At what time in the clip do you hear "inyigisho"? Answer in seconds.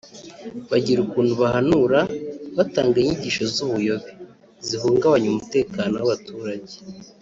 2.99-3.43